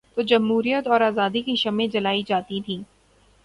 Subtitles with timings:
[0.15, 2.81] تو جمہوریت اور آزادی کی شمعیں جلائی جاتی تھیں۔